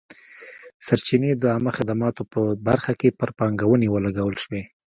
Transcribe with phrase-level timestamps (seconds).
[0.85, 4.63] سرچینې د عامه خدماتو په برخه کې پر پانګونې ولګول شوې.